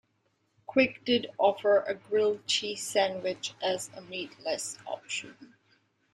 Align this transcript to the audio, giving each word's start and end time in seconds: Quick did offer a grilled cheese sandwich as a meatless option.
Quick 0.65 1.05
did 1.05 1.29
offer 1.37 1.79
a 1.81 1.93
grilled 1.93 2.47
cheese 2.47 2.81
sandwich 2.81 3.53
as 3.61 3.91
a 3.93 4.01
meatless 4.01 4.79
option. 4.87 5.53